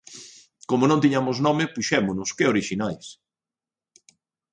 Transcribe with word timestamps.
Como 0.69 0.83
non 0.87 1.01
tiñamos 1.03 1.37
nome, 1.47 1.71
puxémonos, 1.75 2.29
que 2.37 2.49
orixinais! 2.53 3.07